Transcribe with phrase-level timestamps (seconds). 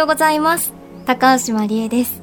[0.00, 0.72] ようございます
[1.04, 2.22] 高橋真理恵です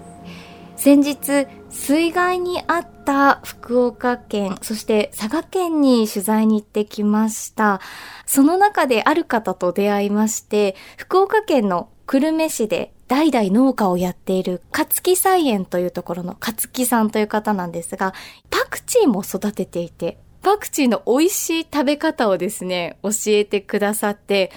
[0.78, 7.82] 先日水害にあった福岡県、そして佐賀県に取材に行ってきました。
[8.26, 18.14] その中である方と出会いまして、福岡県の久留米市で代々農家をやっている勝木菜園というところの勝木さんという方なんですが、
[18.50, 24.52] パクチーも育てていて、パクチーの美味しい食べ方をですね、教えてくださって、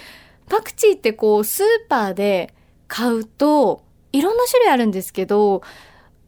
[0.49, 2.55] パクチーってこうスーパーで
[2.91, 5.63] 買うといろんな種類あるんですけど、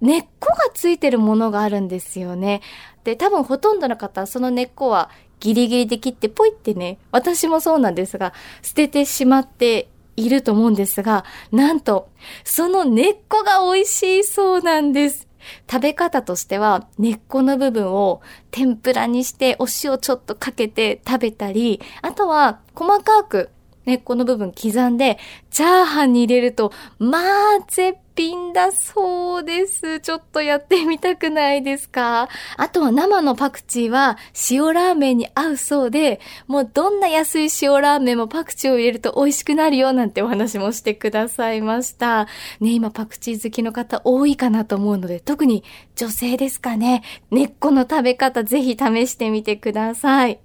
[0.01, 2.63] 根っこがついてるものがあるんですよね。
[3.03, 12.09] で、多分ほとんどの方その根っこはギリギリで切ってポイってね、私もそうなんですが、捨ててしまっていると思うんですが、なんと、
[12.45, 15.27] その根っこが美味しいそうなんです。
[15.69, 23.51] 食べ方としては、根っこの部分を天ぷらにしてお塩ちょっとかけて食べたり、あとは細かく
[23.85, 25.19] 根っこの部分刻んで、
[25.51, 27.23] チャーハンに入れると、まあ、
[27.67, 30.01] 絶品だそうです。
[30.01, 32.29] ちょっとやってみたくないですか？
[32.59, 34.19] あとは生のパクチーは
[34.51, 42.27] 塩ラーメンに合うそうで、もうどんな安い塩ラーメンもパクチーを入れると美味しくなるよなんてお話もしてくださいました。
[42.61, 45.65] ね、今パクチー好きの方多いかなと思うので、特に
[45.97, 47.03] 女性ですかね。
[47.31, 50.39] 根っこの食べ方ぜひ試してみてください。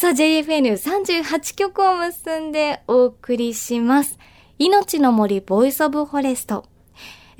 [0.00, 4.16] さあ、JFN38 曲を結んでお送りします。
[4.56, 6.66] 命の森ボイスオブフォレスト。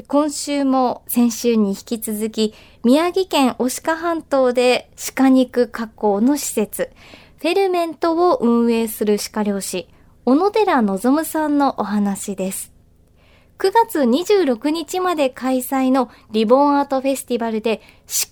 [0.08, 6.90] 今週も先週に引き続き、宮城県牡鹿半島で鹿肉加工の施設、
[7.36, 9.86] フェルメントを運営する鹿漁師、
[10.24, 12.72] 小野寺望さんのお話です。
[13.60, 17.80] 9月26日まで開催のリボンアートフェスティバルで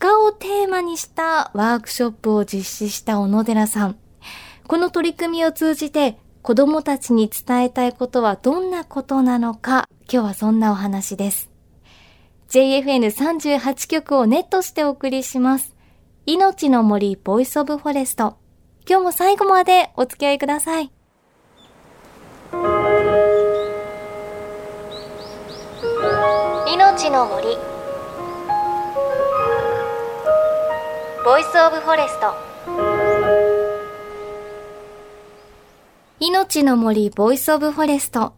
[0.01, 3.97] 鹿をテーマにしたワークショップを実施した小野寺さん。
[4.69, 11.51] この取り組みを通じて子供たちに伝えたいことはどんなことなのか、今日はそんなお話です。
[12.51, 15.75] JFN38 曲をネットしてお送りします。
[16.25, 18.37] 命の森ボイスオブフォレスト。
[18.89, 20.91] 今日も最後までお付き合いください。
[26.73, 27.57] 命の森
[31.25, 32.56] ボイスオブフォレスト
[36.19, 38.33] 命の森ボイスオブフォレスト。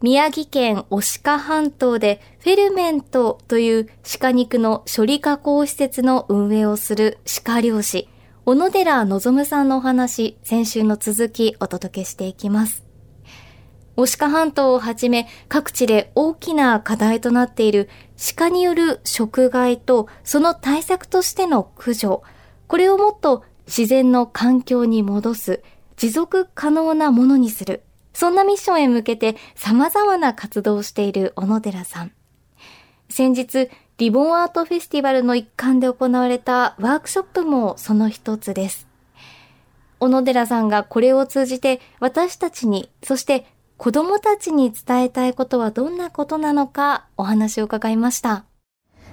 [0.00, 8.08] 宮城県牡鹿半島でフェルメントという鹿肉の処理加工施設の運営をする鹿漁師、
[8.46, 12.86] 小野寺望さんのお話、先週の続きお届けしていきます。
[13.98, 17.90] 押鹿半島をはじめ各地で大きな課題となっている
[18.34, 22.22] 鹿による食害とその対策としての駆除、
[22.66, 25.62] これをもっと自然の環境に戻す
[26.00, 27.82] 持続可能なものにする。
[28.14, 32.12] そんなミッションへ向けて様々な活動をしている小野寺さん。
[33.10, 33.68] 先日、
[33.98, 38.88] リボンアートフェスティバルの一環で行われたワークショップもその一つです。
[39.98, 43.44] 小野寺さんがこれを通じて私たちに、そして
[43.76, 48.46] 子供たちに伝えたいことはどんなことなのかお話を伺いました。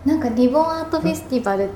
[0.05, 1.69] なんかリボンアートフェスティバル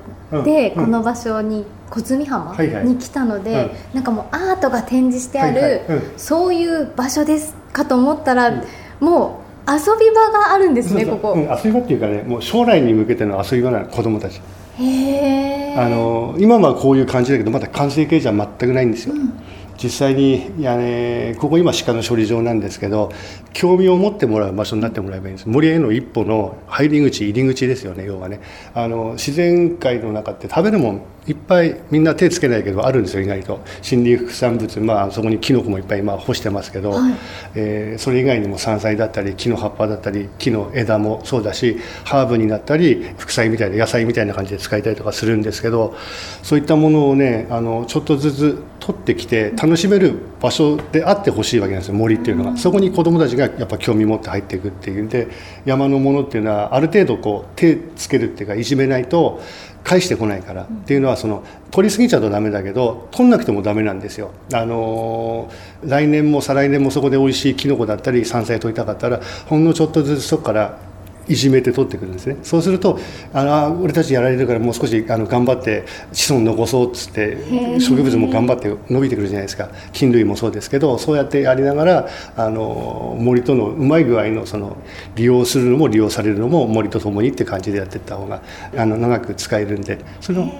[0.43, 5.81] でこの場所に小積浜に来たので、なんかもうアートが展示してある、
[6.17, 8.63] そういう場所ですかと思ったら、
[8.99, 14.41] もう遊び場があるんですねここ、遊び場っていうかねもう将来に向けての遊び場なの子供たち。
[14.79, 19.33] へあの今はこういう感じだけどまだ完成形じゃ全くないんですよ、うん
[19.81, 23.11] 実際に、ね、ここ今鹿の処理場なんですけど
[23.53, 25.49] 興味を持ってもらう場所になってもらえばいいんです。
[25.49, 28.41] 森への一歩の入り口入り口ですよね要はね。
[28.73, 33.59] あの自然界の中って食べるもんいっぱいみんな手つけないけどあるんですよ意外と。
[33.89, 37.13] 森林副産物、まあ、そこにキノコもいっぱい今干してますけど、はい、
[37.53, 45.95] えー、それ以外にも山菜だったり木の葉っぱだったり木の枝もそうだしハーブになったり副菜みたいな野菜みたいな感じで使いたりとかするんですけど
[46.41, 52.57] そういったものをねあのちょっとずつ取ってきて楽しめる場所であってほしいわけなんですよ森っていうのが。
[52.57, 55.27] そこに子どもたちがやっぱ興味持って入っていくっていうんで
[55.65, 59.39] 山のものっていうのはある程度こう手つけるっていうかいじめないと
[59.83, 64.31] 返してこないからっていうのはその取りすぎちゃうとダメだけど取んなくてもダメなんですよ。
[64.53, 70.91] あのー、来年も再来年もそこで美味しいキノコだったり山菜取りたかったらほんのちょっとずつそこから
[71.27, 72.37] いじめて取ってくるんですね。
[72.43, 72.99] そうすると
[73.33, 77.37] あの俺たちやられるからもう少しあの頑張って子孫残そうっつって
[77.79, 79.69] 植物も頑張って伸びてくるじゃないですか。
[79.93, 84.77] 菌類もそうですけどそうやってやりながらあの森とのうまい具合のその
[85.15, 88.41] 利用するのも利用されるのも森とともにって感じでやっていった方が
[88.75, 90.51] あの長く使えるんでその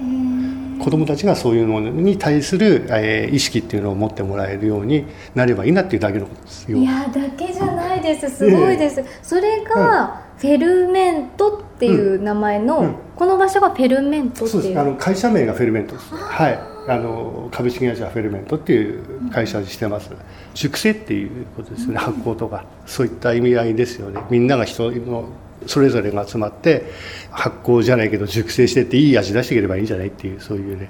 [0.84, 5.06] 子どもたちがそういうものに対する、えー、意識っていうのを持ってもらえるように
[5.36, 6.78] なればいいなっていうだけのことですよ。
[6.78, 8.30] いやだけじゃないです。
[8.30, 9.04] すごいです。
[9.22, 14.80] それが、フェルメントっていう名前の、うん、この場所がフェルメントっていう。
[14.80, 16.16] あの会社名がフェルメントです。
[16.16, 16.60] はい。
[16.88, 20.18] あの株式会社フェルメントっていう会社にしてます、うん、
[20.54, 22.66] 熟成っていうことですね、発酵とか。
[22.86, 24.22] そういった意味合いですよね。
[24.30, 25.30] みんなが人の
[25.68, 26.92] それぞれが集まって
[27.30, 30.90] 発酵じゃないけど熟成してっていい味出していければいいんじゃないっていうそういうね。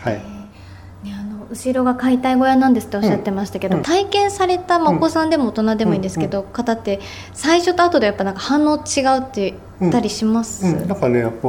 [0.00, 0.42] はい。
[1.52, 6.98] 後ろが解体小屋なんですっておっしゃってましたけど、うん、体験された、まあ、お子さんでも大人でもいいんですけど、うん、方って
[7.34, 11.48] 最初と後でやっぱなんか反応違うって言ったりします、うん、なんかねやっぱ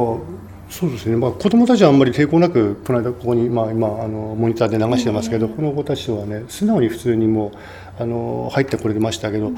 [0.74, 7.52] そうですね、まあ、子どもたちはあんまり抵抗なくこの間ここに、まあ、今あのモニターで流してますけど、この子たちはね素直に普通にも
[7.98, 9.52] うあの入ってこれましたけど、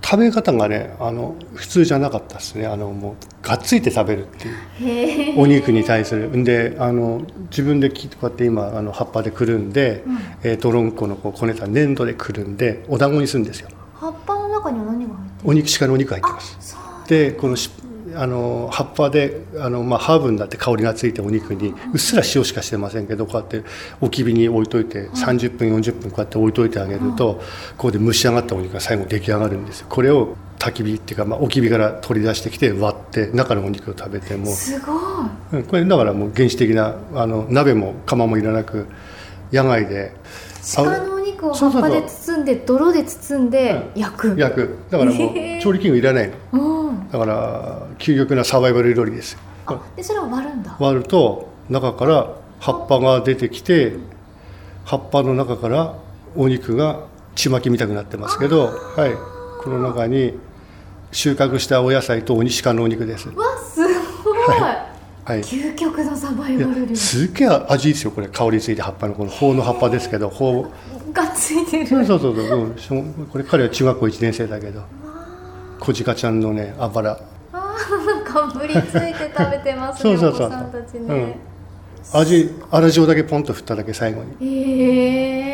[0.00, 2.68] 食べ方がねあの普通じゃなかったですね。
[2.68, 4.46] あのもうがっついて食べるって
[4.84, 5.40] いう。
[5.40, 6.28] お肉に対する。
[6.36, 13.70] んであの自分でこうやって今あの葉っぱでくるんで、うん、えー、泥んこのこうこねた粘土でくるんでお団子にするんですよ。
[13.94, 15.50] 葉っぱの中には何が入ってる。
[15.50, 16.76] お肉鹿のお肉入ってます。
[17.08, 17.56] でこの
[18.14, 23.62] あの葉っぱであの、まあ、ハーブになって香りがついてお肉にうっすら塩しかしてませんけどこうやって
[24.00, 27.34] 置き火に置いといて30分40分こうやって置いといてあげると
[27.76, 29.86] ここで蒸し上がったお肉が最後出来上がるんですよ。
[29.88, 34.46] これを焚き火っていうか、まあ、置き火から取り出してきて割って中のお肉を食べても。
[34.48, 38.86] すごい、これだからもう原始的なあの鍋も釜もいらなく
[39.52, 40.12] 野外で。
[40.76, 44.34] 鹿のお肉を葉っぱで包んで泥で包んで焼く。
[44.36, 44.78] 焼く。
[44.90, 49.38] だからもう調理器具いらないの、だから究極なサバイバル料理です。
[49.66, 50.76] あでそれを割るんだ。
[50.78, 53.94] 割ると中から葉っぱが出てきて
[54.84, 55.94] 葉っぱの中から
[56.36, 59.14] お肉がちまきみたくなってますけどはい。
[59.62, 60.38] この中に
[61.12, 63.28] 収穫したお野菜とお西鹿のお肉です。
[63.28, 63.82] わす
[64.24, 64.90] ごい、はい。
[65.22, 68.28] はい、究極のサバイバル料すっげえ味いいですよこれ。
[68.28, 70.68] 香りついて葉っぱのこの苞の葉っぱですけど苞
[71.12, 71.86] がついてる。
[71.86, 72.74] そうそうそう。
[72.76, 74.82] そう、うん、これ彼は中学校1年生だけど。
[75.80, 77.20] 小鹿ちゃんのねあばら。
[77.52, 77.76] あ
[78.24, 80.50] かぶりついて食べてますねそうそうそう。
[80.92, 81.36] そう、ね、
[82.14, 84.46] うん、味粗塩だけポンと振っただけ最後に。
[84.46, 85.49] へえ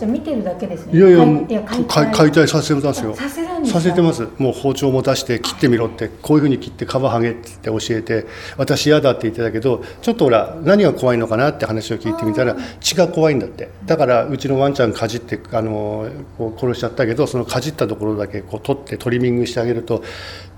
[0.00, 0.98] ちは見てるだけですね。
[0.98, 1.46] いやいやもう
[1.86, 3.14] 解体させてますよ。
[3.14, 4.26] させさせてます。
[4.38, 8.26] もう包丁持たして切ってみろってこういうふうに切って皮剥げって教えて
[8.56, 13.70] 私嫌だって言ってたけどちょっとほら何が怖いのかなって話を聞いてみたら血が怖いんだって。
[13.84, 16.08] だからうちのワンちゃんかじってあの
[16.38, 20.02] こう殺しちゃったけどそのかじったところだけこう取ってトリミングしてあげると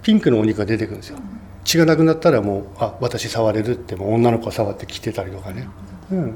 [0.02, 1.18] ピンクのお肉が出てくるんですよ。
[1.64, 5.68] 血がなくなったらもうあ私触れるってもう女の子が触って切ってたりとかね、
[6.10, 6.34] うん、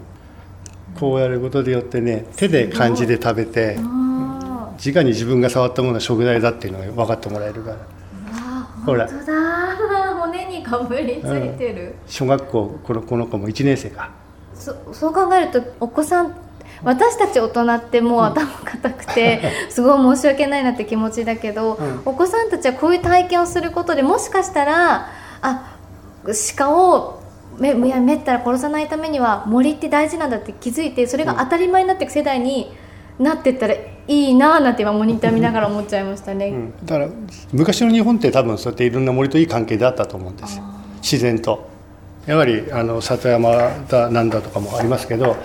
[0.99, 7.77] こうやることでよってね手で感じで食べて直に自分が触ったものは食材だっていうのが分かってもらえるから。
[8.85, 9.09] ほら。
[10.27, 14.11] 骨にかぶりついてる、うん、小学校このこの子も1年生か。
[14.55, 16.35] そそう考えるとお子さん
[16.83, 19.41] 私たち大人ってもう頭固くて、
[19.71, 25.09] すごい申し訳ないなって気持ちだけど、うん、お子さんたちはこういう体験をすることでもしかしたら
[25.43, 25.77] あ
[26.57, 27.16] 鹿を
[27.59, 32.71] めめったら殺さないためには森って大事なんだって気づいてそれが当たり前になっていく世代に
[33.19, 37.09] なってったらいいななんて今モニター見ながら思っちゃいましたね、うん、だから
[37.53, 40.65] 昔の日本って多分そうやっていろんな森といい関係であったと思うんですよ。
[41.03, 41.76] 自然と。
[42.27, 43.51] やはりあの里山
[43.89, 45.37] だなんだとかもありますけど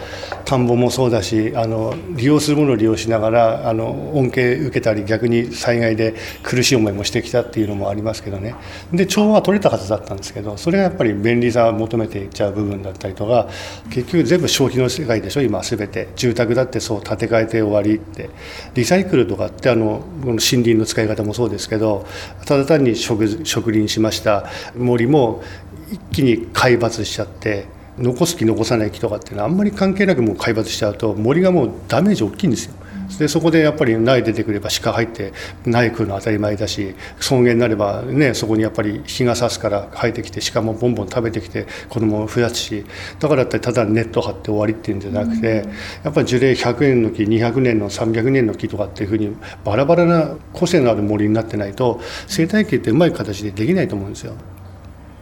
[0.46, 8.56] 田んぼもそうだしあの利用するものを利用しながらあの恩恵受けたり逆に災害で苦しい思いもしてきたっていうのもありますけどね。
[8.92, 13.48] で調和は取れたはずだったんですけどそれがやっぱり便利さを求めていっちゃう部分だったりとか
[13.92, 16.10] 結局全部消費の世界でしょ今全て。
[16.16, 18.30] 住宅だってそう建て替えて終わりって。
[18.74, 22.06] リサイクルとかってあのこの森林の使い方もそうですけど
[22.46, 24.46] ただ単に植植林しました。
[24.76, 25.44] 森も
[25.92, 26.48] 一気に
[26.78, 27.66] 海抜しちゃって
[27.98, 32.74] 残す木残さない木とかっていうのはあんまり関係なくもう海抜しちゃうと森がもうダメージ大きいんですよ。
[33.18, 35.34] でそこでやっぱり苗出てくれば鹿入って
[35.66, 42.86] 苗食うの当たり前だし草原になればねそこにやっぱり日が差すから生えてきて鹿もボンボン食べてきて子供を増やすし
[43.20, 45.66] だからってただネット張って終わりっていうんじゃなくて
[46.04, 49.36] やっぱり樹齢100年の木200年の300年の木とかっていうふうに
[49.66, 54.36] バラバラな個性のある森になってないと生態系ってうまい形でできないと思うんですよ。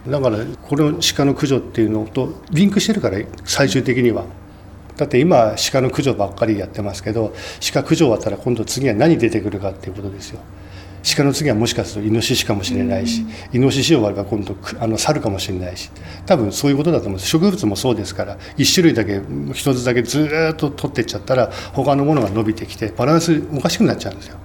[0.07, 4.25] だからこの鹿の駆除っていうのとリンクしてるから最終的には。
[4.95, 7.33] だって今鹿の駆除ばっかりやってますけど
[7.71, 10.41] 鹿駆除終わったら今度次は何出てくるかっていうことですよ。
[11.15, 15.89] 鹿の次はもしかするとイノシシかもしれないし、イノシシ終われば今度あの猿かもしれないし
[16.25, 24.37] 多分そういうことだと思うんです植物もそうですから1種類だけ1つだけずっと取っていっちゃったら他のものが伸びてきてバランスおかしくなっちゃうんですよ。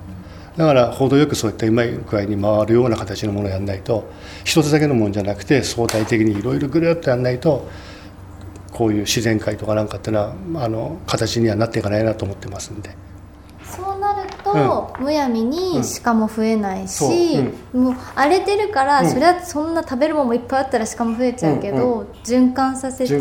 [0.56, 4.08] だから程よくそういったうまい具合に回るような形のものをやらないと
[4.44, 7.68] 一つだけのものじゃなくて相対的にいろいろぐるっとやらないと
[8.73, 12.90] こういう自然界とかなんかっていうのはあの形にはなっていかないなと思ってますんで。
[15.00, 17.04] むやみに鹿も増えないし、
[17.75, 17.78] う。
[17.78, 23.14] ん、もう荒れてるから、うん、それはそんな食べるものもいっぱいあったら鹿も増えちゃうけど、循環させて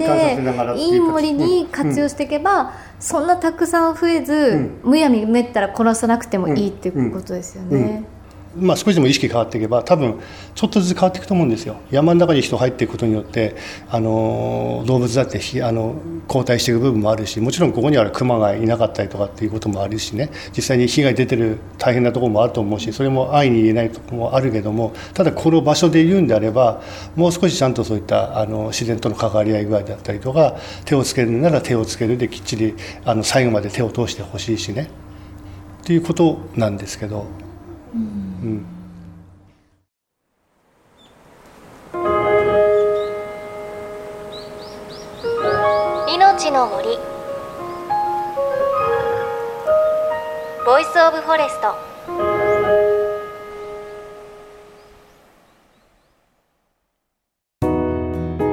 [0.78, 8.06] いい森に活用していけば、そんなたくさん増えず、むやみめったら殺さなくてもいいっていうことですよね。
[8.56, 10.20] まあ、少しでも意識変わっていけば多分
[10.54, 11.78] ちょっとずつ変わっていくと思うんですよ。
[11.90, 13.56] 山の中に人入っていくことによって
[13.90, 15.96] あの動物だってあの
[16.28, 20.30] 後退していく部分もあるしもちろんここには熊がいなかったりとかっていうこともあるしね。
[20.56, 26.82] 実際に被害出てる大変なところもあると思うしそれも安易に言えないところもあるけどもただこの場所で言うんであれば
[27.16, 34.90] もう少しちゃんとそういったあの自然との関わり合い具合だったりとか手をつけるなら手をつけるできっちりあの最後まで手を通してほしいしね。
[35.82, 37.26] っていうことなんですけど。
[46.08, 46.98] 命の森。
[50.66, 51.74] ボイスオブフォレスト。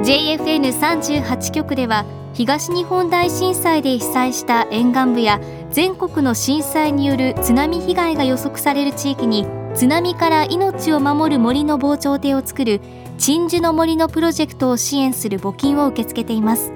[0.04, 9.46] JFN38 局では東日本大震災で被災した沿岸部や全国の震災による津波被害が予測される地域に
[9.80, 12.82] 津波から命を守る森の防潮堤を作る
[13.16, 16.70] 鎮守の森のプロジェクトを支援する募金を受け付けています。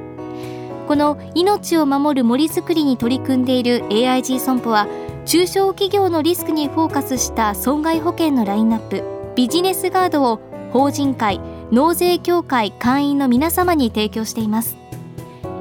[0.88, 4.88] この命を守る森づくりに取り組んでいる AIG 損保は
[5.26, 9.04] 中小企業のリスクにフォーカスした損害保険のラインナップ
[9.37, 10.40] ビジネスガードを
[10.73, 14.78] 法人会納税協会会員の皆様に提供しています。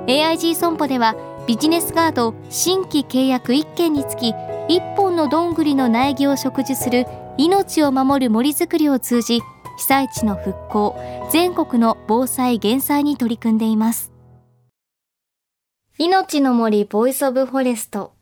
[0.07, 7.05] AIG 損保ではビジネスガード新規契約1件につき1本のどんぐりの苗木を植樹する
[7.37, 9.41] 命を守る森づくりを通じ
[9.77, 10.95] 被災地の復興
[11.31, 14.11] 全国の防災減災に取り組んでいます
[15.97, 18.13] 命の森ボイスオブフォレスト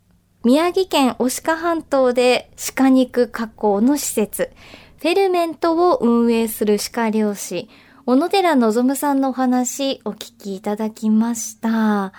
[0.43, 4.51] 宮城県牡鹿半島で鹿肉加工の施設
[4.97, 7.69] フェルメントを運営する鹿漁師
[8.05, 12.13] 小野寺望さんのお話お聞きいただきました。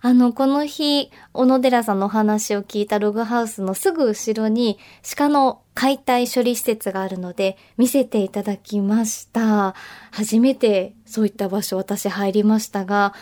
[0.00, 4.78] あの、この日、小野寺さんのお話を聞いたログハウスのすぐ後ろに
[5.16, 9.74] 鹿の解体処理施設があるので見せていただきました。
[10.10, 13.14] 初めてそういった場所私入りましたが、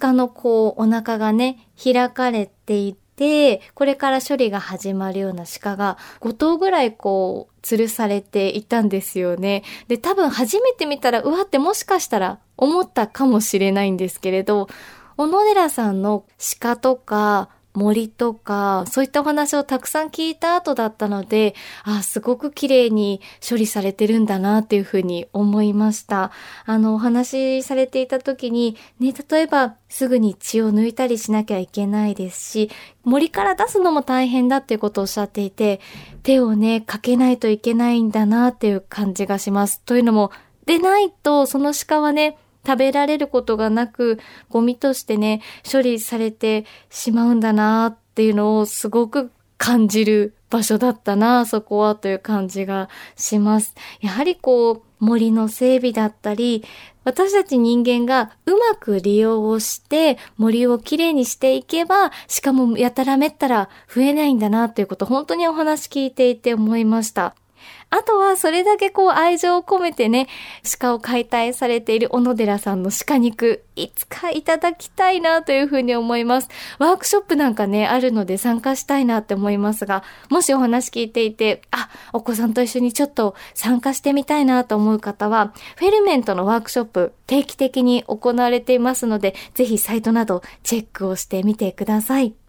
[0.00, 9.62] 鹿のこうお腹がね、開かれていて、これから処理が始まるような鹿が5頭ぐらいこう吊るされていたんですよね。
[9.88, 14.68] で、多分初めて見たら、うわってもしかしたら思ったかもしれないんですけれど、
[15.20, 16.24] 小野寺さんの
[16.62, 26.32] 鹿とか森とか、そういったお話をたくさん聞いた後だったので、あ、すごく綺麗に処理されてるんだなっていうふうに思いました。
[26.64, 32.70] あの、お話しされていた時に、ね、例えばすぐに血を抜いたりしなきゃいけないですし、
[33.04, 35.80] 森から出すのも大変だっていうことをおっしゃっていて、
[36.22, 39.82] 手をね、かけないといけないんだなっていう感じがします。
[39.82, 40.32] というのも、
[40.64, 53.74] でないと、その鹿はね、食べられることがなく、ゴミとしてね、処理されてしまうんだなっていうのをすごく感じる場所だったな、そこはという感じがします。
[54.00, 56.64] やはりこう、森の整備だったり、
[57.04, 67.34] 私たち人間がうまく利用をして森をきれいにしていけば、しかもやたらめったら増えないんだなっていうこと、本当にお話聞いていて思いました。
[67.90, 70.28] あとはそれだけこう愛情を込めてね、
[70.78, 76.48] 鹿を解体されている小野寺さんの鹿肉、いつかいただきたいなというふうに思います。
[76.78, 92.39] ワークショップなんかね、あるので参加したいなって思いますが、もしお話聞いていて、あ、お子さんと一緒にちょっと参加してみたいなと思う方は、フェルメントのワークショップ定期的に行われていますので、ぜひサイトなどチェックをしてみてください。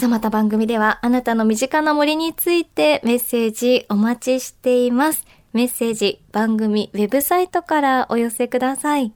[0.00, 5.26] さあまた番組ではあなたの身近な森についてメッセージお待ちしています。
[5.52, 9.12] メッセージ番組ウェブサイトからお寄せください。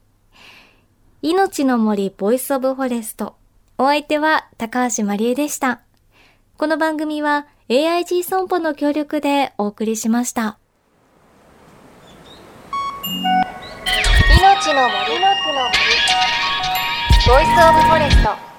[1.22, 3.34] 命の森ボイスオブフォレスト。
[3.78, 5.80] お相手は高橋まりえでした。
[6.58, 10.58] この番組は AIG 損保の協力でお送りしました。
[14.38, 15.80] 命の森の木の森
[17.26, 18.53] ボイスオブフォレスト。